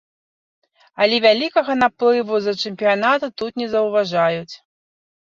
Але 1.03 1.17
вялікага 1.25 1.75
наплыву 1.83 2.39
з-за 2.45 2.53
чэмпіянату 2.69 3.29
тут 3.41 3.51
не 3.63 3.67
заўважаюць. 3.75 4.55